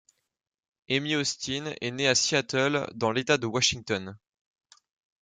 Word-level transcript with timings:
Amy 0.89 1.15
Austin 1.15 1.75
est 1.79 1.91
née 1.91 2.07
à 2.07 2.15
Seattle 2.15 2.89
dans 2.95 3.11
l'État 3.11 3.37
de 3.37 3.45
Washington. 3.45 4.17